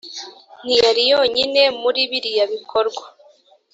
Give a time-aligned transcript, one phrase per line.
[0.63, 3.03] ntiyari yonyine muri biriya bikorwa